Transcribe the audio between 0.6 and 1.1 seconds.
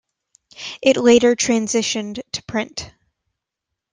It